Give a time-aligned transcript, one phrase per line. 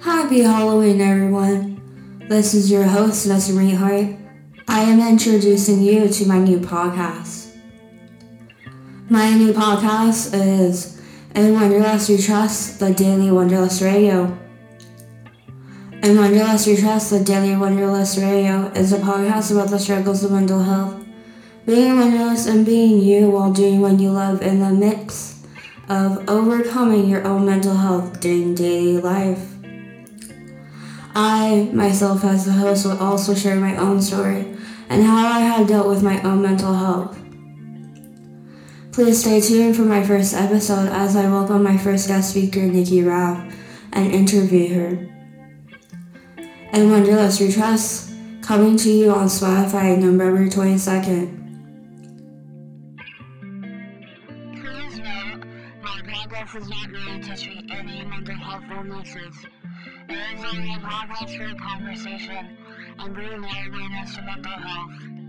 [0.00, 2.22] Happy Halloween, everyone.
[2.28, 4.16] This is your host, Nessa Marie Hoyt.
[4.68, 7.56] I am introducing you to my new podcast.
[9.10, 11.02] My new podcast is
[11.34, 14.38] In Wanderlust We Trust, the Daily Wanderlust Radio.
[16.04, 20.30] In Wanderlust We Trust, the Daily Wanderlust Radio is a podcast about the struggles of
[20.30, 21.04] mental health,
[21.66, 25.42] being wanderlust and being you while doing what you love in the mix
[25.88, 29.57] of overcoming your own mental health during daily life.
[31.14, 34.56] I, myself, as the host, will also share my own story
[34.88, 37.18] and how I have dealt with my own mental health.
[38.92, 43.02] Please stay tuned for my first episode as I welcome my first guest speaker, Nikki
[43.02, 43.54] Raff,
[43.92, 45.08] and interview her.
[46.72, 47.52] And Wanderlust We
[48.42, 51.36] coming to you on Spotify November 22nd.
[54.52, 55.44] Please note,
[55.82, 59.34] my podcast is not meant to treat any mental health illnesses.
[60.08, 62.56] It is only a podcast for conversation
[62.98, 65.27] and bringing awareness to mental health.